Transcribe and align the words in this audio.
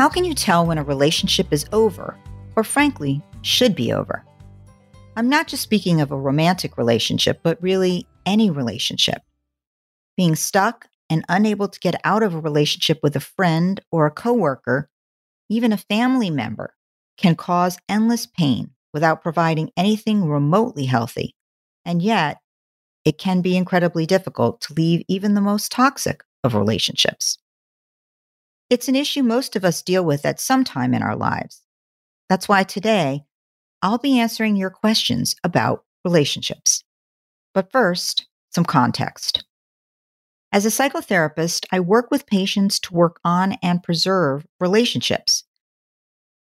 How 0.00 0.08
can 0.08 0.24
you 0.24 0.32
tell 0.32 0.64
when 0.64 0.78
a 0.78 0.82
relationship 0.82 1.52
is 1.52 1.66
over, 1.72 2.16
or 2.56 2.64
frankly, 2.64 3.22
should 3.42 3.74
be 3.74 3.92
over? 3.92 4.24
I'm 5.14 5.28
not 5.28 5.46
just 5.46 5.62
speaking 5.62 6.00
of 6.00 6.10
a 6.10 6.16
romantic 6.16 6.78
relationship, 6.78 7.40
but 7.42 7.62
really 7.62 8.06
any 8.24 8.48
relationship. 8.48 9.20
Being 10.16 10.36
stuck 10.36 10.88
and 11.10 11.22
unable 11.28 11.68
to 11.68 11.80
get 11.80 12.00
out 12.02 12.22
of 12.22 12.34
a 12.34 12.40
relationship 12.40 13.00
with 13.02 13.14
a 13.14 13.20
friend 13.20 13.78
or 13.92 14.06
a 14.06 14.10
coworker, 14.10 14.88
even 15.50 15.70
a 15.70 15.76
family 15.76 16.30
member, 16.30 16.74
can 17.18 17.34
cause 17.34 17.76
endless 17.86 18.24
pain 18.24 18.70
without 18.94 19.20
providing 19.20 19.70
anything 19.76 20.26
remotely 20.26 20.86
healthy. 20.86 21.34
And 21.84 22.00
yet, 22.00 22.38
it 23.04 23.18
can 23.18 23.42
be 23.42 23.54
incredibly 23.54 24.06
difficult 24.06 24.62
to 24.62 24.72
leave 24.72 25.02
even 25.08 25.34
the 25.34 25.42
most 25.42 25.70
toxic 25.70 26.24
of 26.42 26.54
relationships. 26.54 27.36
It's 28.70 28.86
an 28.86 28.94
issue 28.94 29.24
most 29.24 29.56
of 29.56 29.64
us 29.64 29.82
deal 29.82 30.04
with 30.04 30.24
at 30.24 30.38
some 30.38 30.62
time 30.62 30.94
in 30.94 31.02
our 31.02 31.16
lives. 31.16 31.62
That's 32.28 32.48
why 32.48 32.62
today 32.62 33.24
I'll 33.82 33.98
be 33.98 34.20
answering 34.20 34.54
your 34.54 34.70
questions 34.70 35.34
about 35.42 35.84
relationships. 36.04 36.84
But 37.52 37.72
first, 37.72 38.28
some 38.50 38.64
context. 38.64 39.44
As 40.52 40.64
a 40.64 40.68
psychotherapist, 40.68 41.66
I 41.72 41.80
work 41.80 42.12
with 42.12 42.26
patients 42.26 42.78
to 42.80 42.94
work 42.94 43.18
on 43.24 43.56
and 43.60 43.82
preserve 43.82 44.46
relationships. 44.60 45.42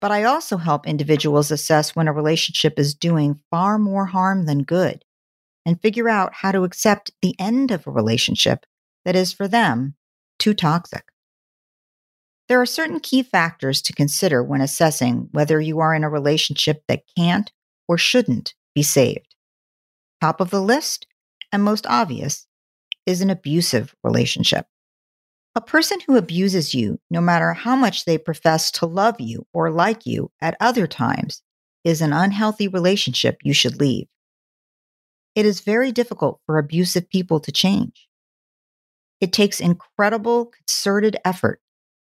But 0.03 0.11
I 0.11 0.25
also 0.25 0.59
help 0.59 0.87
individuals 0.87 1.51
assess 1.51 1.97
when 1.97 2.09
a 2.09 2.13
relationship 2.13 2.79
is 2.79 2.95
doing 2.95 3.41
far 3.51 3.79
more 3.79 4.07
harm 4.07 4.45
than 4.45 4.63
good 4.63 5.05
and 5.65 5.81
figure 5.81 6.09
out 6.09 6.35
how 6.35 6.53
to 6.53 6.65
accept 6.65 7.13
the 7.23 7.35
end 7.39 7.71
of 7.71 7.87
a 7.87 7.91
relationship 7.91 8.67
that 9.07 9.17
is 9.17 9.33
for 9.33 9.49
them 9.49 9.95
too 10.39 10.53
toxic. 10.53 11.05
There 12.51 12.61
are 12.61 12.67
certain 12.67 12.99
key 12.99 13.23
factors 13.23 13.81
to 13.83 13.93
consider 13.93 14.43
when 14.43 14.61
assessing 14.61 15.29
whether 15.31 15.61
you 15.61 15.79
are 15.79 15.95
in 15.95 16.03
a 16.03 16.11
relationship 16.11 16.83
that 16.89 17.05
can't 17.17 17.53
or 17.87 17.97
shouldn't 17.97 18.55
be 18.75 18.83
saved. 18.83 19.37
Top 20.21 20.41
of 20.41 20.51
the 20.51 20.61
list, 20.61 21.07
and 21.53 21.63
most 21.63 21.87
obvious, 21.87 22.49
is 23.07 23.21
an 23.21 23.31
abusive 23.31 23.95
relationship. 24.03 24.67
A 25.55 25.61
person 25.61 26.01
who 26.05 26.17
abuses 26.17 26.75
you, 26.75 26.99
no 27.09 27.21
matter 27.21 27.53
how 27.53 27.77
much 27.77 28.05
they 28.05 28.19
profess 28.19 28.73
to 28.73 28.87
love 28.87 29.21
you 29.21 29.47
or 29.53 29.71
like 29.71 30.05
you 30.05 30.33
at 30.41 30.57
other 30.59 30.89
times, 30.89 31.43
is 31.85 32.03
an 32.03 32.13
unhealthy 32.13 32.67
relationship 32.67 33.39
you 33.45 33.55
should 33.55 33.79
leave. 33.79 34.09
It 35.37 35.47
is 35.47 35.61
very 35.61 35.93
difficult 35.93 36.41
for 36.47 36.59
abusive 36.59 37.09
people 37.11 37.39
to 37.39 37.53
change. 37.53 38.09
It 39.21 39.33
takes 39.33 39.61
incredible 39.61 40.47
concerted 40.47 41.17
effort 41.25 41.61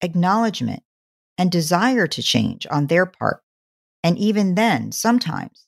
acknowledgement, 0.02 0.84
and 1.38 1.52
desire 1.52 2.08
to 2.08 2.24
change 2.24 2.66
on 2.72 2.88
their 2.88 3.06
part. 3.06 3.42
And 4.04 4.18
even 4.18 4.56
then, 4.56 4.92
sometimes 4.92 5.66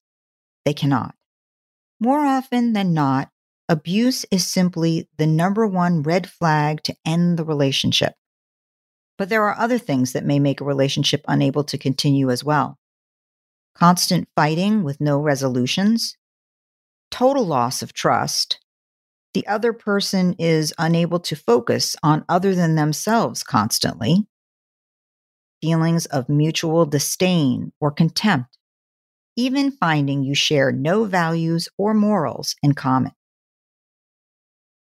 they 0.66 0.74
cannot. 0.74 1.16
More 2.00 2.26
often 2.26 2.74
than 2.74 2.94
not, 2.94 3.30
abuse 3.68 4.26
is 4.32 4.46
simply 4.46 5.10
the 5.18 5.28
number 5.28 5.66
one 5.66 6.04
red 6.04 6.30
flag 6.30 6.84
to 6.84 6.96
end 7.06 7.38
the 7.38 7.44
relationship. 7.44 8.14
But 9.18 9.30
there 9.30 9.44
are 9.44 9.58
other 9.58 9.80
things 9.80 10.14
that 10.14 10.26
may 10.26 10.40
make 10.40 10.62
a 10.62 10.66
relationship 10.66 11.26
unable 11.28 11.64
to 11.66 11.78
continue 11.78 12.30
as 12.30 12.44
well 12.44 12.78
constant 13.78 14.28
fighting 14.36 14.84
with 14.84 15.00
no 15.00 15.20
resolutions, 15.20 16.18
total 17.12 17.46
loss 17.46 17.84
of 17.84 17.94
trust, 17.94 18.60
the 19.38 19.46
other 19.46 19.72
person 19.72 20.34
is 20.40 20.74
unable 20.80 21.20
to 21.20 21.36
focus 21.36 21.96
on 22.02 22.26
other 22.28 22.56
than 22.56 22.74
themselves 22.74 23.44
constantly, 23.44 24.26
feelings 25.62 26.08
of 26.08 26.28
mutual 26.28 26.88
disdain 26.88 27.72
or 27.80 27.92
contempt, 27.92 28.58
even 29.36 29.70
finding 29.70 30.24
you 30.24 30.34
share 30.34 30.72
no 30.72 31.04
values 31.04 31.70
or 31.78 31.94
morals 31.94 32.56
in 32.64 32.74
common. 32.74 33.12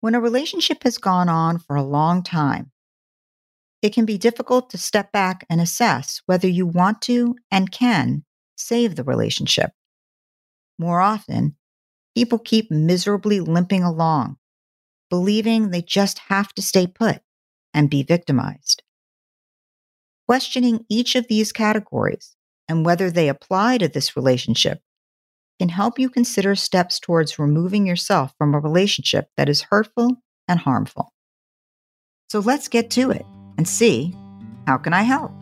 When 0.03 0.15
a 0.15 0.21
relationship 0.21 0.83
has 0.83 0.99
gone 0.99 1.31
on 1.31 1.59
for 1.59 1.75
a 1.75 1.83
long 1.83 2.23
time, 2.23 2.71
it 3.81 3.95
can 3.95 4.05
be 4.05 4.19
difficult 4.19 4.69
to 4.69 4.77
step 4.77 5.11
back 5.11 5.47
and 5.49 5.59
assess 5.59 6.21
whether 6.27 6.49
you 6.49 6.67
want 6.67 7.01
to 7.01 7.35
and 7.51 7.73
can 7.73 8.27
save 8.57 8.97
the 8.97 9.05
relationship. 9.05 9.71
More 10.79 11.01
often, 11.01 11.57
People 12.15 12.39
keep 12.39 12.71
miserably 12.71 13.41
limping 13.41 13.83
along, 13.83 14.37
believing 15.11 15.71
they 15.71 15.83
just 15.83 16.19
have 16.29 16.53
to 16.55 16.63
stay 16.63 16.87
put 16.87 17.21
and 17.73 17.91
be 17.91 18.03
victimized. 18.03 18.83
Questioning 20.27 20.87
each 20.89 21.17
of 21.17 21.27
these 21.29 21.53
categories 21.53 22.37
and 22.69 22.87
whether 22.87 23.11
they 23.11 23.29
apply 23.29 23.79
to 23.79 23.89
this 23.89 24.17
relationship 24.17 24.81
can 25.59 25.69
help 25.69 25.99
you 25.99 26.09
consider 26.09 26.55
steps 26.55 26.99
towards 26.99 27.39
removing 27.39 27.87
yourself 27.87 28.33
from 28.39 28.55
a 28.55 28.59
relationship 28.59 29.29
that 29.37 29.49
is 29.49 29.63
hurtful 29.63 30.17
and 30.49 30.61
harmful. 30.61 31.13
So 32.29 32.41
let's 32.41 32.69
get 32.69 32.91
to 32.93 33.11
it 33.11 33.25
and 33.59 33.69
see 33.69 34.15
how 34.67 34.79
can 34.79 34.93
I 34.93 35.03
help? 35.03 35.33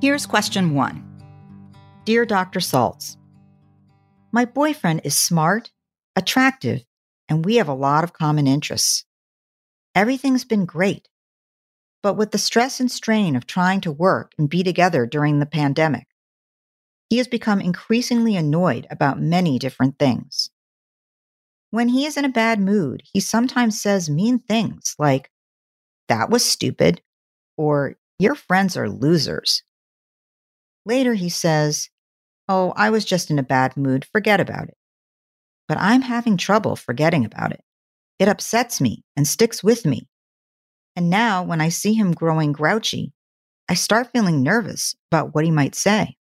Here's 0.00 0.26
question 0.26 0.74
1. 0.74 1.11
Dear 2.04 2.26
Dr. 2.26 2.58
Saltz, 2.58 3.16
my 4.32 4.44
boyfriend 4.44 5.02
is 5.04 5.16
smart, 5.16 5.70
attractive, 6.16 6.84
and 7.28 7.44
we 7.44 7.56
have 7.56 7.68
a 7.68 7.74
lot 7.74 8.02
of 8.02 8.12
common 8.12 8.48
interests. 8.48 9.04
Everything's 9.94 10.44
been 10.44 10.64
great. 10.64 11.08
But 12.02 12.14
with 12.14 12.32
the 12.32 12.38
stress 12.38 12.80
and 12.80 12.90
strain 12.90 13.36
of 13.36 13.46
trying 13.46 13.80
to 13.82 13.92
work 13.92 14.32
and 14.36 14.50
be 14.50 14.64
together 14.64 15.06
during 15.06 15.38
the 15.38 15.46
pandemic, 15.46 16.08
he 17.08 17.18
has 17.18 17.28
become 17.28 17.60
increasingly 17.60 18.34
annoyed 18.34 18.88
about 18.90 19.20
many 19.20 19.60
different 19.60 20.00
things. 20.00 20.50
When 21.70 21.88
he 21.88 22.04
is 22.04 22.16
in 22.16 22.24
a 22.24 22.28
bad 22.30 22.58
mood, 22.58 23.04
he 23.12 23.20
sometimes 23.20 23.80
says 23.80 24.10
mean 24.10 24.40
things 24.40 24.96
like, 24.98 25.30
That 26.08 26.30
was 26.30 26.44
stupid, 26.44 27.00
or 27.56 27.96
Your 28.18 28.34
friends 28.34 28.76
are 28.76 28.90
losers. 28.90 29.62
Later, 30.84 31.14
he 31.14 31.28
says, 31.28 31.88
Oh, 32.48 32.72
I 32.76 32.90
was 32.90 33.04
just 33.04 33.30
in 33.30 33.38
a 33.38 33.44
bad 33.44 33.76
mood, 33.76 34.04
forget 34.04 34.40
about 34.40 34.68
it. 34.68 34.76
But 35.68 35.78
I'm 35.78 36.02
having 36.02 36.36
trouble 36.36 36.76
forgetting 36.76 37.24
about 37.24 37.52
it. 37.52 37.62
It 38.18 38.28
upsets 38.28 38.80
me 38.80 39.04
and 39.16 39.26
sticks 39.26 39.62
with 39.62 39.86
me. 39.86 40.08
And 40.94 41.08
now, 41.08 41.42
when 41.42 41.60
I 41.60 41.70
see 41.70 41.94
him 41.94 42.12
growing 42.12 42.52
grouchy, 42.52 43.12
I 43.68 43.74
start 43.74 44.10
feeling 44.12 44.42
nervous 44.42 44.94
about 45.10 45.34
what 45.34 45.44
he 45.44 45.50
might 45.50 45.74
say. 45.74 46.16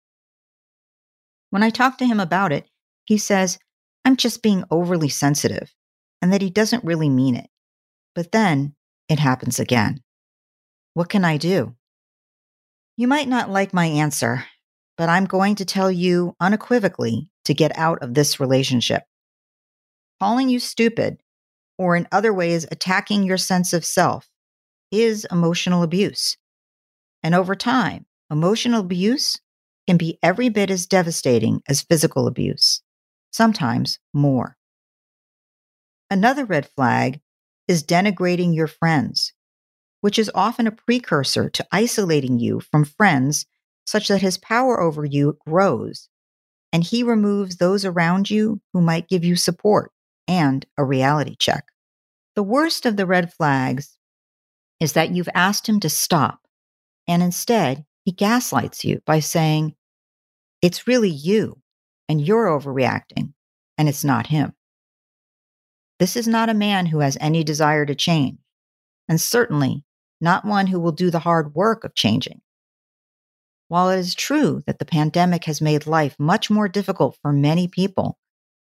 When 1.50 1.62
I 1.62 1.70
talk 1.70 1.98
to 1.98 2.06
him 2.06 2.18
about 2.18 2.52
it, 2.52 2.68
he 3.04 3.18
says, 3.18 3.58
I'm 4.04 4.16
just 4.16 4.42
being 4.42 4.64
overly 4.70 5.08
sensitive 5.08 5.72
and 6.20 6.32
that 6.32 6.42
he 6.42 6.50
doesn't 6.50 6.84
really 6.84 7.08
mean 7.08 7.36
it. 7.36 7.48
But 8.14 8.32
then 8.32 8.74
it 9.08 9.18
happens 9.18 9.60
again. 9.60 10.02
What 10.94 11.08
can 11.08 11.24
I 11.24 11.36
do? 11.36 11.76
You 12.98 13.08
might 13.08 13.28
not 13.28 13.50
like 13.50 13.74
my 13.74 13.84
answer, 13.86 14.46
but 14.96 15.10
I'm 15.10 15.26
going 15.26 15.56
to 15.56 15.66
tell 15.66 15.90
you 15.90 16.34
unequivocally 16.40 17.30
to 17.44 17.52
get 17.52 17.76
out 17.76 18.02
of 18.02 18.14
this 18.14 18.40
relationship. 18.40 19.02
Calling 20.18 20.48
you 20.48 20.58
stupid, 20.58 21.18
or 21.76 21.94
in 21.94 22.08
other 22.10 22.32
ways 22.32 22.66
attacking 22.70 23.24
your 23.24 23.36
sense 23.36 23.74
of 23.74 23.84
self, 23.84 24.30
is 24.90 25.26
emotional 25.30 25.82
abuse. 25.82 26.38
And 27.22 27.34
over 27.34 27.54
time, 27.54 28.06
emotional 28.30 28.80
abuse 28.80 29.38
can 29.86 29.98
be 29.98 30.18
every 30.22 30.48
bit 30.48 30.70
as 30.70 30.86
devastating 30.86 31.60
as 31.68 31.82
physical 31.82 32.26
abuse, 32.26 32.80
sometimes 33.30 33.98
more. 34.14 34.56
Another 36.10 36.46
red 36.46 36.66
flag 36.76 37.20
is 37.68 37.84
denigrating 37.84 38.54
your 38.54 38.68
friends, 38.68 39.25
which 40.06 40.20
is 40.20 40.30
often 40.36 40.68
a 40.68 40.70
precursor 40.70 41.50
to 41.50 41.66
isolating 41.72 42.38
you 42.38 42.60
from 42.60 42.84
friends 42.84 43.44
such 43.86 44.06
that 44.06 44.22
his 44.22 44.38
power 44.38 44.80
over 44.80 45.04
you 45.04 45.36
grows, 45.44 46.08
and 46.72 46.84
he 46.84 47.02
removes 47.02 47.56
those 47.56 47.84
around 47.84 48.30
you 48.30 48.60
who 48.72 48.80
might 48.80 49.08
give 49.08 49.24
you 49.24 49.34
support 49.34 49.90
and 50.28 50.64
a 50.78 50.84
reality 50.84 51.34
check. 51.36 51.64
The 52.36 52.44
worst 52.44 52.86
of 52.86 52.96
the 52.96 53.04
red 53.04 53.32
flags 53.32 53.98
is 54.78 54.92
that 54.92 55.10
you've 55.10 55.28
asked 55.34 55.68
him 55.68 55.80
to 55.80 55.90
stop, 55.90 56.38
and 57.08 57.20
instead, 57.20 57.84
he 58.04 58.12
gaslights 58.12 58.84
you 58.84 59.00
by 59.06 59.18
saying, 59.18 59.74
It's 60.62 60.86
really 60.86 61.10
you, 61.10 61.60
and 62.08 62.24
you're 62.24 62.46
overreacting, 62.46 63.32
and 63.76 63.88
it's 63.88 64.04
not 64.04 64.28
him. 64.28 64.52
This 65.98 66.14
is 66.14 66.28
not 66.28 66.48
a 66.48 66.54
man 66.54 66.86
who 66.86 67.00
has 67.00 67.18
any 67.20 67.42
desire 67.42 67.84
to 67.84 67.96
change, 67.96 68.38
and 69.08 69.20
certainly 69.20 69.82
not 70.20 70.44
one 70.44 70.68
who 70.68 70.80
will 70.80 70.92
do 70.92 71.10
the 71.10 71.20
hard 71.20 71.54
work 71.54 71.84
of 71.84 71.94
changing. 71.94 72.40
While 73.68 73.90
it 73.90 73.98
is 73.98 74.14
true 74.14 74.62
that 74.66 74.78
the 74.78 74.84
pandemic 74.84 75.44
has 75.44 75.60
made 75.60 75.86
life 75.86 76.16
much 76.18 76.50
more 76.50 76.68
difficult 76.68 77.18
for 77.20 77.32
many 77.32 77.66
people, 77.66 78.18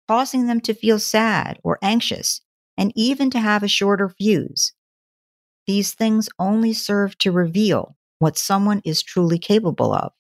causing 0.08 0.48
them 0.48 0.62
to 0.62 0.74
feel 0.74 1.00
sad 1.00 1.60
or 1.64 1.80
anxious 1.82 2.42
and 2.78 2.92
even 2.96 3.30
to 3.32 3.40
have 3.40 3.64
a 3.64 3.68
shorter 3.68 4.10
fuse, 4.10 4.74
these 5.66 5.94
things 5.94 6.30
only 6.38 6.74
serve 6.74 7.18
to 7.20 7.32
reveal 7.32 7.96
what 8.20 8.38
someone 8.38 8.82
is 8.86 9.02
truly 9.02 9.40
capable 9.40 9.94
of, 9.94 10.12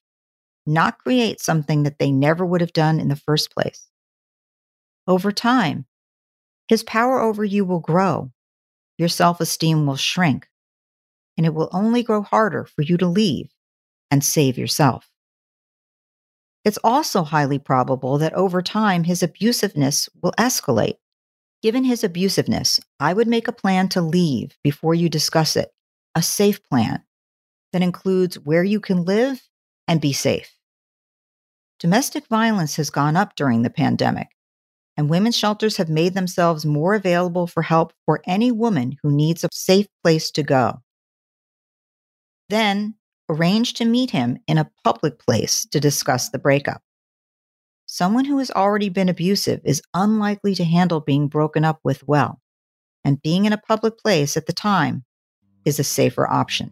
not 0.65 0.99
create 0.99 1.39
something 1.39 1.83
that 1.83 1.99
they 1.99 2.11
never 2.11 2.45
would 2.45 2.61
have 2.61 2.73
done 2.73 2.99
in 2.99 3.09
the 3.09 3.15
first 3.15 3.51
place. 3.51 3.87
Over 5.07 5.31
time, 5.31 5.85
his 6.67 6.83
power 6.83 7.19
over 7.19 7.43
you 7.43 7.65
will 7.65 7.79
grow, 7.79 8.31
your 8.97 9.09
self 9.09 9.41
esteem 9.41 9.85
will 9.85 9.97
shrink, 9.97 10.47
and 11.37 11.45
it 11.45 11.53
will 11.53 11.69
only 11.71 12.03
grow 12.03 12.21
harder 12.21 12.65
for 12.65 12.81
you 12.81 12.97
to 12.97 13.07
leave 13.07 13.49
and 14.11 14.23
save 14.23 14.57
yourself. 14.57 15.09
It's 16.63 16.79
also 16.83 17.23
highly 17.23 17.59
probable 17.59 18.17
that 18.19 18.33
over 18.33 18.61
time 18.61 19.03
his 19.03 19.21
abusiveness 19.21 20.07
will 20.21 20.33
escalate. 20.37 20.95
Given 21.61 21.83
his 21.83 22.03
abusiveness, 22.03 22.79
I 22.99 23.13
would 23.13 23.27
make 23.27 23.47
a 23.47 23.53
plan 23.53 23.89
to 23.89 24.01
leave 24.01 24.57
before 24.63 24.93
you 24.93 25.09
discuss 25.09 25.55
it, 25.55 25.73
a 26.15 26.21
safe 26.21 26.61
plan 26.63 27.03
that 27.71 27.81
includes 27.81 28.39
where 28.39 28.63
you 28.63 28.79
can 28.79 29.03
live 29.03 29.41
and 29.87 29.99
be 29.99 30.13
safe. 30.13 30.57
Domestic 31.79 32.27
violence 32.27 32.75
has 32.77 32.89
gone 32.89 33.17
up 33.17 33.35
during 33.35 33.61
the 33.61 33.69
pandemic, 33.69 34.29
and 34.95 35.09
women's 35.09 35.35
shelters 35.35 35.77
have 35.77 35.89
made 35.89 36.13
themselves 36.13 36.65
more 36.65 36.93
available 36.93 37.47
for 37.47 37.63
help 37.63 37.93
for 38.05 38.21
any 38.25 38.51
woman 38.51 38.97
who 39.01 39.11
needs 39.11 39.43
a 39.43 39.49
safe 39.51 39.87
place 40.01 40.31
to 40.31 40.43
go. 40.43 40.81
Then 42.53 42.93
arrange 43.29 43.73
to 43.73 43.83
meet 43.83 44.11
him 44.11 44.37
in 44.47 44.59
a 44.59 44.69
public 44.83 45.17
place 45.17 45.65
to 45.71 45.79
discuss 45.79 46.29
the 46.29 46.37
breakup. 46.37 46.83
Someone 47.87 48.25
who 48.25 48.37
has 48.37 48.51
already 48.51 48.89
been 48.89 49.09
abusive 49.09 49.59
is 49.63 49.81
unlikely 49.95 50.53
to 50.55 50.63
handle 50.63 50.99
being 50.99 51.29
broken 51.29 51.65
up 51.65 51.79
with 51.83 52.07
well, 52.07 52.39
and 53.03 53.19
being 53.23 53.45
in 53.45 53.53
a 53.53 53.57
public 53.57 53.97
place 53.97 54.37
at 54.37 54.45
the 54.45 54.53
time 54.53 55.03
is 55.65 55.79
a 55.79 55.83
safer 55.83 56.29
option. 56.29 56.69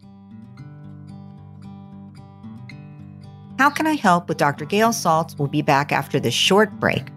How 3.58 3.68
Can 3.68 3.88
I 3.88 3.94
Help 3.94 4.28
with 4.28 4.38
Dr. 4.38 4.64
Gail 4.64 4.90
Saltz 4.90 5.36
will 5.36 5.48
be 5.48 5.62
back 5.62 5.90
after 5.90 6.20
this 6.20 6.32
short 6.32 6.78
break. 6.78 7.08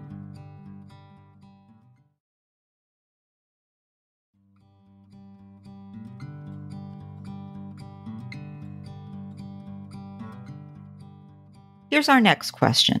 Here's 11.96 12.10
our 12.10 12.20
next 12.20 12.50
question 12.50 13.00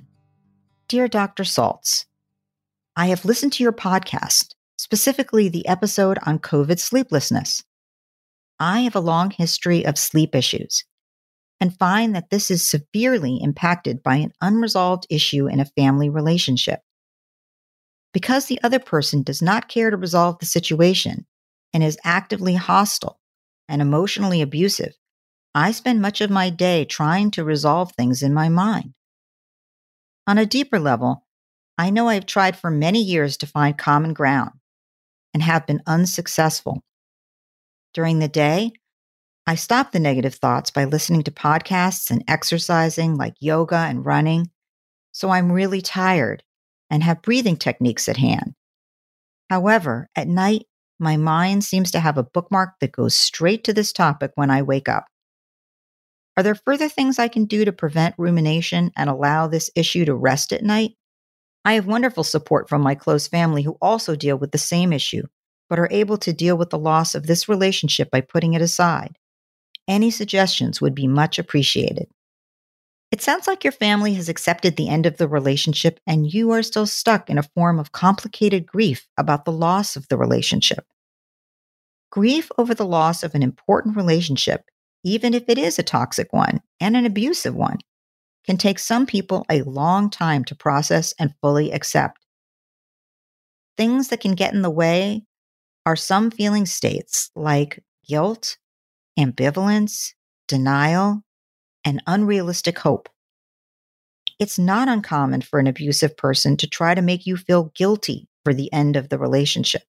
Dear 0.88 1.06
Dr. 1.06 1.42
Saltz, 1.42 2.06
I 2.96 3.08
have 3.08 3.26
listened 3.26 3.52
to 3.52 3.62
your 3.62 3.74
podcast, 3.74 4.54
specifically 4.78 5.50
the 5.50 5.68
episode 5.68 6.18
on 6.24 6.38
COVID 6.38 6.80
sleeplessness. 6.80 7.62
I 8.58 8.80
have 8.80 8.96
a 8.96 9.00
long 9.00 9.32
history 9.32 9.84
of 9.84 9.98
sleep 9.98 10.34
issues 10.34 10.82
and 11.60 11.76
find 11.76 12.16
that 12.16 12.30
this 12.30 12.50
is 12.50 12.66
severely 12.66 13.38
impacted 13.42 14.02
by 14.02 14.16
an 14.16 14.32
unresolved 14.40 15.06
issue 15.10 15.46
in 15.46 15.60
a 15.60 15.66
family 15.76 16.08
relationship. 16.08 16.80
Because 18.14 18.46
the 18.46 18.62
other 18.62 18.78
person 18.78 19.22
does 19.22 19.42
not 19.42 19.68
care 19.68 19.90
to 19.90 19.98
resolve 19.98 20.38
the 20.38 20.46
situation 20.46 21.26
and 21.74 21.84
is 21.84 21.98
actively 22.02 22.54
hostile 22.54 23.20
and 23.68 23.82
emotionally 23.82 24.40
abusive, 24.40 24.94
I 25.56 25.72
spend 25.72 26.02
much 26.02 26.20
of 26.20 26.28
my 26.28 26.50
day 26.50 26.84
trying 26.84 27.30
to 27.30 27.42
resolve 27.42 27.92
things 27.92 28.22
in 28.22 28.34
my 28.34 28.50
mind. 28.50 28.92
On 30.26 30.36
a 30.36 30.44
deeper 30.44 30.78
level, 30.78 31.24
I 31.78 31.88
know 31.88 32.10
I 32.10 32.14
have 32.14 32.26
tried 32.26 32.58
for 32.58 32.70
many 32.70 33.00
years 33.00 33.38
to 33.38 33.46
find 33.46 33.78
common 33.78 34.12
ground 34.12 34.50
and 35.32 35.42
have 35.42 35.66
been 35.66 35.80
unsuccessful. 35.86 36.82
During 37.94 38.18
the 38.18 38.28
day, 38.28 38.72
I 39.46 39.54
stop 39.54 39.92
the 39.92 39.98
negative 39.98 40.34
thoughts 40.34 40.70
by 40.70 40.84
listening 40.84 41.22
to 41.22 41.30
podcasts 41.30 42.10
and 42.10 42.22
exercising 42.28 43.16
like 43.16 43.36
yoga 43.40 43.76
and 43.76 44.04
running. 44.04 44.50
So 45.12 45.30
I'm 45.30 45.50
really 45.50 45.80
tired 45.80 46.42
and 46.90 47.02
have 47.02 47.22
breathing 47.22 47.56
techniques 47.56 48.10
at 48.10 48.18
hand. 48.18 48.52
However, 49.48 50.10
at 50.14 50.28
night, 50.28 50.66
my 50.98 51.16
mind 51.16 51.64
seems 51.64 51.90
to 51.92 52.00
have 52.00 52.18
a 52.18 52.24
bookmark 52.24 52.74
that 52.80 52.92
goes 52.92 53.14
straight 53.14 53.64
to 53.64 53.72
this 53.72 53.90
topic 53.94 54.32
when 54.34 54.50
I 54.50 54.60
wake 54.60 54.90
up. 54.90 55.06
Are 56.36 56.42
there 56.42 56.54
further 56.54 56.88
things 56.88 57.18
I 57.18 57.28
can 57.28 57.46
do 57.46 57.64
to 57.64 57.72
prevent 57.72 58.14
rumination 58.18 58.92
and 58.96 59.08
allow 59.08 59.46
this 59.46 59.70
issue 59.74 60.04
to 60.04 60.14
rest 60.14 60.52
at 60.52 60.62
night? 60.62 60.92
I 61.64 61.72
have 61.72 61.86
wonderful 61.86 62.24
support 62.24 62.68
from 62.68 62.82
my 62.82 62.94
close 62.94 63.26
family 63.26 63.62
who 63.62 63.78
also 63.80 64.14
deal 64.14 64.36
with 64.36 64.52
the 64.52 64.58
same 64.58 64.92
issue, 64.92 65.24
but 65.70 65.78
are 65.78 65.88
able 65.90 66.18
to 66.18 66.32
deal 66.32 66.56
with 66.56 66.70
the 66.70 66.78
loss 66.78 67.14
of 67.14 67.26
this 67.26 67.48
relationship 67.48 68.10
by 68.10 68.20
putting 68.20 68.52
it 68.52 68.62
aside. 68.62 69.16
Any 69.88 70.10
suggestions 70.10 70.80
would 70.80 70.94
be 70.94 71.08
much 71.08 71.38
appreciated. 71.38 72.08
It 73.10 73.22
sounds 73.22 73.46
like 73.46 73.64
your 73.64 73.72
family 73.72 74.14
has 74.14 74.28
accepted 74.28 74.76
the 74.76 74.88
end 74.88 75.06
of 75.06 75.16
the 75.16 75.28
relationship 75.28 76.00
and 76.06 76.30
you 76.32 76.50
are 76.50 76.62
still 76.62 76.86
stuck 76.86 77.30
in 77.30 77.38
a 77.38 77.42
form 77.42 77.78
of 77.78 77.92
complicated 77.92 78.66
grief 78.66 79.08
about 79.16 79.44
the 79.44 79.52
loss 79.52 79.96
of 79.96 80.08
the 80.08 80.18
relationship. 80.18 80.84
Grief 82.10 82.50
over 82.58 82.74
the 82.74 82.86
loss 82.86 83.22
of 83.22 83.34
an 83.34 83.42
important 83.42 83.96
relationship 83.96 84.64
even 85.04 85.34
if 85.34 85.44
it 85.48 85.58
is 85.58 85.78
a 85.78 85.82
toxic 85.82 86.32
one 86.32 86.60
and 86.80 86.96
an 86.96 87.06
abusive 87.06 87.54
one, 87.54 87.78
can 88.46 88.56
take 88.56 88.78
some 88.78 89.06
people 89.06 89.44
a 89.50 89.62
long 89.62 90.08
time 90.08 90.44
to 90.44 90.54
process 90.54 91.14
and 91.18 91.34
fully 91.40 91.72
accept. 91.72 92.24
Things 93.76 94.08
that 94.08 94.20
can 94.20 94.34
get 94.34 94.54
in 94.54 94.62
the 94.62 94.70
way 94.70 95.24
are 95.84 95.96
some 95.96 96.30
feeling 96.30 96.66
states 96.66 97.30
like 97.34 97.82
guilt, 98.08 98.56
ambivalence, 99.18 100.12
denial, 100.48 101.22
and 101.84 102.02
unrealistic 102.06 102.78
hope. 102.78 103.08
It's 104.38 104.58
not 104.58 104.88
uncommon 104.88 105.42
for 105.42 105.58
an 105.58 105.66
abusive 105.66 106.16
person 106.16 106.56
to 106.58 106.66
try 106.66 106.94
to 106.94 107.02
make 107.02 107.26
you 107.26 107.36
feel 107.36 107.72
guilty 107.74 108.28
for 108.44 108.52
the 108.52 108.72
end 108.72 108.96
of 108.96 109.08
the 109.08 109.18
relationship, 109.18 109.82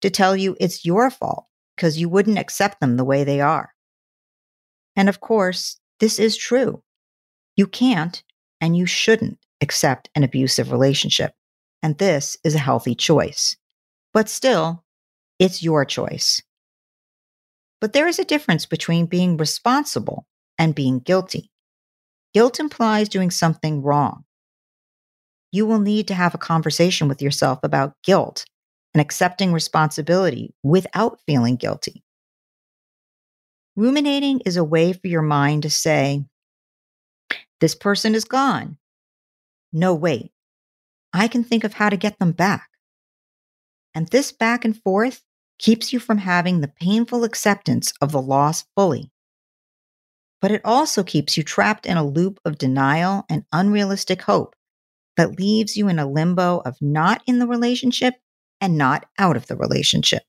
to 0.00 0.10
tell 0.10 0.34
you 0.36 0.56
it's 0.58 0.84
your 0.84 1.10
fault 1.10 1.46
because 1.76 1.98
you 1.98 2.08
wouldn't 2.08 2.38
accept 2.38 2.80
them 2.80 2.96
the 2.96 3.04
way 3.04 3.24
they 3.24 3.40
are. 3.40 3.72
And 4.96 5.08
of 5.08 5.20
course, 5.20 5.78
this 5.98 6.18
is 6.18 6.36
true. 6.36 6.82
You 7.56 7.66
can't 7.66 8.22
and 8.60 8.76
you 8.76 8.86
shouldn't 8.86 9.38
accept 9.60 10.10
an 10.14 10.24
abusive 10.24 10.72
relationship. 10.72 11.32
And 11.82 11.98
this 11.98 12.36
is 12.44 12.54
a 12.54 12.58
healthy 12.58 12.94
choice. 12.94 13.56
But 14.12 14.28
still, 14.28 14.84
it's 15.38 15.62
your 15.62 15.84
choice. 15.84 16.42
But 17.80 17.92
there 17.92 18.08
is 18.08 18.18
a 18.18 18.24
difference 18.24 18.66
between 18.66 19.06
being 19.06 19.36
responsible 19.36 20.26
and 20.58 20.74
being 20.74 20.98
guilty. 20.98 21.50
Guilt 22.34 22.60
implies 22.60 23.08
doing 23.08 23.30
something 23.30 23.82
wrong. 23.82 24.24
You 25.52 25.66
will 25.66 25.80
need 25.80 26.06
to 26.08 26.14
have 26.14 26.34
a 26.34 26.38
conversation 26.38 27.08
with 27.08 27.22
yourself 27.22 27.58
about 27.62 27.94
guilt 28.04 28.44
and 28.94 29.00
accepting 29.00 29.52
responsibility 29.52 30.54
without 30.62 31.18
feeling 31.26 31.56
guilty. 31.56 32.04
Ruminating 33.76 34.40
is 34.44 34.56
a 34.56 34.64
way 34.64 34.92
for 34.92 35.06
your 35.06 35.22
mind 35.22 35.62
to 35.62 35.70
say, 35.70 36.24
This 37.60 37.74
person 37.74 38.14
is 38.14 38.24
gone. 38.24 38.78
No, 39.72 39.94
wait. 39.94 40.32
I 41.12 41.28
can 41.28 41.44
think 41.44 41.64
of 41.64 41.74
how 41.74 41.88
to 41.88 41.96
get 41.96 42.18
them 42.18 42.32
back. 42.32 42.68
And 43.94 44.08
this 44.08 44.32
back 44.32 44.64
and 44.64 44.80
forth 44.80 45.22
keeps 45.58 45.92
you 45.92 46.00
from 46.00 46.18
having 46.18 46.60
the 46.60 46.68
painful 46.80 47.24
acceptance 47.24 47.92
of 48.00 48.12
the 48.12 48.22
loss 48.22 48.64
fully. 48.76 49.10
But 50.40 50.50
it 50.50 50.62
also 50.64 51.02
keeps 51.02 51.36
you 51.36 51.42
trapped 51.42 51.86
in 51.86 51.96
a 51.96 52.06
loop 52.06 52.40
of 52.44 52.58
denial 52.58 53.24
and 53.28 53.44
unrealistic 53.52 54.22
hope 54.22 54.54
that 55.16 55.38
leaves 55.38 55.76
you 55.76 55.88
in 55.88 55.98
a 55.98 56.10
limbo 56.10 56.62
of 56.64 56.76
not 56.80 57.22
in 57.26 57.38
the 57.38 57.46
relationship 57.46 58.14
and 58.60 58.78
not 58.78 59.06
out 59.18 59.36
of 59.36 59.46
the 59.46 59.56
relationship. 59.56 60.22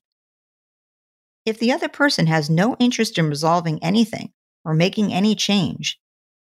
If 1.44 1.58
the 1.58 1.72
other 1.72 1.88
person 1.88 2.26
has 2.26 2.48
no 2.48 2.76
interest 2.76 3.18
in 3.18 3.28
resolving 3.28 3.82
anything 3.82 4.32
or 4.64 4.74
making 4.74 5.12
any 5.12 5.34
change, 5.34 5.98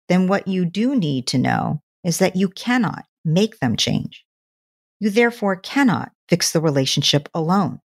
then 0.09 0.29
what 0.29 0.49
you 0.49 0.65
do 0.65 0.97
need 0.97 1.27
to 1.29 1.39
know 1.39 1.83
is 2.05 2.19
that 2.19 2.37
you 2.37 2.49
cannot 2.49 3.05
make 3.25 3.59
them 3.59 3.77
change. 3.77 4.25
You 5.01 5.11
therefore 5.11 5.57
cannot 5.57 6.13
fix 6.29 6.53
the 6.53 6.61
relationship 6.61 7.29
alone. 7.35 7.81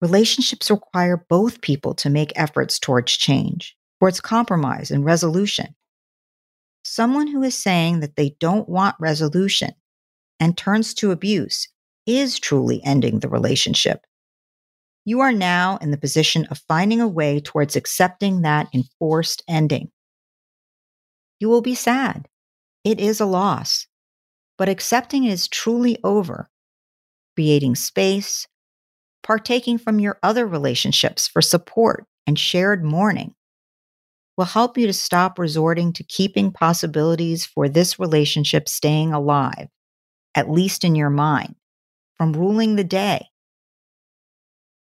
Relationships 0.00 0.70
require 0.70 1.26
both 1.28 1.60
people 1.60 1.94
to 1.94 2.10
make 2.10 2.32
efforts 2.36 2.78
towards 2.78 3.16
change, 3.16 3.76
towards 3.98 4.20
compromise 4.20 4.90
and 4.90 5.04
resolution. 5.04 5.74
Someone 6.84 7.26
who 7.26 7.42
is 7.42 7.56
saying 7.56 8.00
that 8.00 8.16
they 8.16 8.36
don't 8.38 8.68
want 8.68 8.94
resolution 9.00 9.72
and 10.38 10.56
turns 10.56 10.94
to 10.94 11.10
abuse 11.10 11.68
is 12.06 12.38
truly 12.38 12.80
ending 12.84 13.18
the 13.18 13.28
relationship. 13.28 14.06
You 15.08 15.20
are 15.20 15.32
now 15.32 15.78
in 15.78 15.90
the 15.90 15.96
position 15.96 16.44
of 16.50 16.62
finding 16.68 17.00
a 17.00 17.08
way 17.08 17.40
towards 17.40 17.76
accepting 17.76 18.42
that 18.42 18.68
enforced 18.74 19.42
ending. 19.48 19.90
You 21.40 21.48
will 21.48 21.62
be 21.62 21.74
sad. 21.74 22.28
It 22.84 23.00
is 23.00 23.18
a 23.18 23.24
loss. 23.24 23.86
But 24.58 24.68
accepting 24.68 25.24
it 25.24 25.32
is 25.32 25.48
truly 25.48 25.96
over, 26.04 26.50
creating 27.34 27.76
space, 27.76 28.46
partaking 29.22 29.78
from 29.78 29.98
your 29.98 30.18
other 30.22 30.46
relationships 30.46 31.26
for 31.26 31.40
support 31.40 32.04
and 32.26 32.38
shared 32.38 32.84
mourning 32.84 33.34
will 34.36 34.44
help 34.44 34.76
you 34.76 34.86
to 34.86 34.92
stop 34.92 35.38
resorting 35.38 35.94
to 35.94 36.04
keeping 36.04 36.52
possibilities 36.52 37.46
for 37.46 37.66
this 37.66 37.98
relationship 37.98 38.68
staying 38.68 39.14
alive, 39.14 39.68
at 40.34 40.50
least 40.50 40.84
in 40.84 40.94
your 40.94 41.08
mind, 41.08 41.54
from 42.18 42.34
ruling 42.34 42.76
the 42.76 42.84
day. 42.84 43.24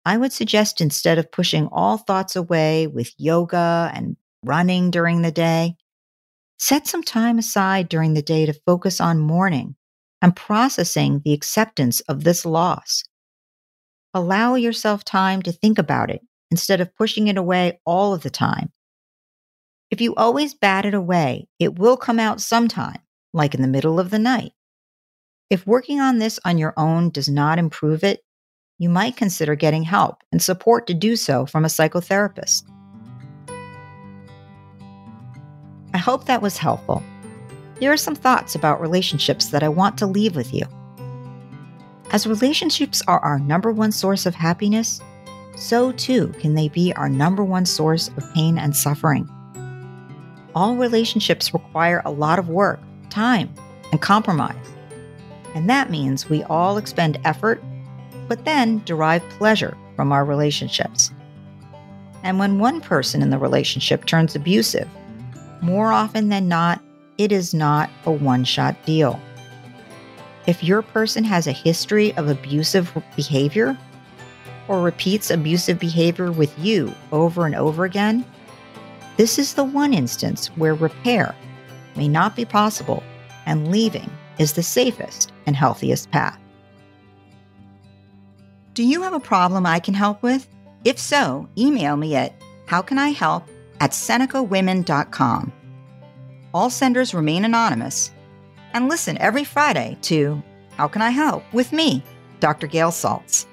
I 0.05 0.17
would 0.17 0.33
suggest 0.33 0.81
instead 0.81 1.17
of 1.17 1.31
pushing 1.31 1.67
all 1.71 1.97
thoughts 1.97 2.35
away 2.35 2.87
with 2.87 3.13
yoga 3.17 3.91
and 3.93 4.17
running 4.43 4.91
during 4.91 5.21
the 5.21 5.31
day, 5.31 5.75
set 6.57 6.87
some 6.87 7.03
time 7.03 7.37
aside 7.37 7.89
during 7.89 8.13
the 8.13 8.21
day 8.21 8.45
to 8.45 8.53
focus 8.65 9.01
on 9.01 9.19
mourning 9.19 9.75
and 10.21 10.35
processing 10.35 11.21
the 11.23 11.33
acceptance 11.33 11.99
of 12.01 12.23
this 12.23 12.45
loss 12.45 13.03
Allow 14.13 14.55
yourself 14.55 15.03
time 15.03 15.43
to 15.43 15.51
think 15.51 15.77
about 15.77 16.09
it 16.09 16.21
instead 16.49 16.81
of 16.81 16.95
pushing 16.95 17.27
it 17.27 17.37
away 17.37 17.79
all 17.85 18.13
of 18.13 18.23
the 18.23 18.31
time. 18.31 18.71
If 19.91 20.01
you 20.01 20.15
always 20.15 20.55
bat 20.55 20.85
it 20.85 20.95
away, 20.95 21.47
it 21.59 21.77
will 21.77 21.95
come 21.95 22.19
out 22.19 22.41
sometime, 22.41 22.99
like 23.33 23.53
in 23.53 23.61
the 23.61 23.67
middle 23.67 23.99
of 23.99 24.09
the 24.09 24.19
night. 24.19 24.53
If 25.51 25.67
working 25.67 25.99
on 25.99 26.17
this 26.17 26.39
on 26.43 26.57
your 26.57 26.73
own 26.75 27.11
does 27.11 27.29
not 27.29 27.59
improve 27.59 28.03
it, 28.03 28.21
you 28.79 28.89
might 28.89 29.17
consider 29.17 29.55
getting 29.55 29.83
help 29.83 30.23
and 30.31 30.41
support 30.41 30.87
to 30.87 30.93
do 30.93 31.15
so 31.15 31.45
from 31.45 31.65
a 31.65 31.67
psychotherapist. 31.67 32.63
I 35.93 35.97
hope 35.97 36.25
that 36.25 36.41
was 36.41 36.57
helpful. 36.57 37.03
Here 37.79 37.91
are 37.91 37.97
some 37.97 38.15
thoughts 38.15 38.55
about 38.55 38.81
relationships 38.81 39.47
that 39.47 39.63
I 39.63 39.69
want 39.69 39.97
to 39.99 40.05
leave 40.05 40.35
with 40.35 40.53
you. 40.53 40.65
As 42.11 42.25
relationships 42.25 43.01
are 43.07 43.19
our 43.19 43.37
number 43.39 43.71
one 43.71 43.91
source 43.91 44.25
of 44.25 44.33
happiness, 44.33 45.01
so 45.55 45.91
too 45.91 46.29
can 46.39 46.55
they 46.55 46.69
be 46.69 46.93
our 46.93 47.09
number 47.09 47.43
one 47.43 47.65
source 47.65 48.07
of 48.17 48.33
pain 48.33 48.57
and 48.57 48.75
suffering. 48.75 49.29
All 50.55 50.77
relationships 50.77 51.53
require 51.53 52.01
a 52.05 52.11
lot 52.11 52.39
of 52.39 52.49
work, 52.49 52.79
time, 53.09 53.53
and 53.91 54.01
compromise. 54.01 54.55
And 55.53 55.69
that 55.69 55.89
means 55.89 56.29
we 56.29 56.43
all 56.43 56.77
expend 56.77 57.19
effort, 57.25 57.61
but 58.29 58.45
then 58.45 58.81
derive 58.85 59.27
pleasure 59.31 59.75
from 59.97 60.13
our 60.13 60.23
relationships. 60.23 61.11
And 62.23 62.39
when 62.39 62.59
one 62.59 62.79
person 62.79 63.21
in 63.21 63.31
the 63.31 63.37
relationship 63.37 64.05
turns 64.05 64.35
abusive, 64.35 64.87
more 65.61 65.91
often 65.91 66.29
than 66.29 66.47
not, 66.47 66.81
it 67.17 67.33
is 67.33 67.53
not 67.53 67.89
a 68.05 68.11
one 68.11 68.45
shot 68.45 68.75
deal. 68.85 69.19
If 70.47 70.63
your 70.63 70.81
person 70.81 71.23
has 71.25 71.47
a 71.47 71.51
history 71.51 72.15
of 72.15 72.29
abusive 72.29 72.95
behavior 73.15 73.77
or 74.67 74.81
repeats 74.81 75.31
abusive 75.31 75.79
behavior 75.79 76.31
with 76.31 76.57
you 76.57 76.93
over 77.11 77.45
and 77.45 77.55
over 77.55 77.83
again, 77.83 78.23
this 79.17 79.37
is 79.37 79.53
the 79.53 79.65
one 79.65 79.93
instance 79.93 80.47
where 80.55 80.75
repair 80.75 81.35
may 81.95 82.07
not 82.07 82.35
be 82.35 82.45
possible 82.45 83.03
and 83.45 83.69
leaving 83.69 84.09
is 84.37 84.53
the 84.53 84.63
safest 84.63 85.33
and 85.45 85.55
healthiest 85.55 86.09
path. 86.11 86.39
Do 88.73 88.83
you 88.83 89.01
have 89.01 89.13
a 89.13 89.19
problem 89.19 89.65
I 89.65 89.79
can 89.79 89.93
help 89.93 90.23
with? 90.23 90.47
If 90.85 90.97
so, 90.99 91.49
email 91.57 91.97
me 91.97 92.15
at 92.15 92.33
howcanihelp 92.67 93.43
at 93.79 93.91
senecawomen.com. 93.91 95.53
All 96.53 96.69
senders 96.69 97.13
remain 97.13 97.45
anonymous 97.45 98.11
and 98.73 98.87
listen 98.87 99.17
every 99.17 99.43
Friday 99.43 99.97
to 100.03 100.41
How 100.77 100.87
Can 100.87 101.01
I 101.01 101.09
Help 101.09 101.43
with 101.53 101.71
me, 101.73 102.03
Dr. 102.39 102.67
Gail 102.67 102.91
Saltz. 102.91 103.45